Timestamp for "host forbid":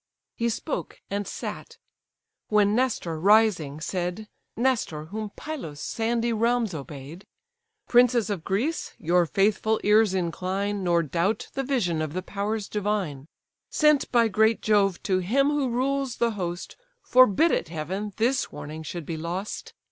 16.31-17.51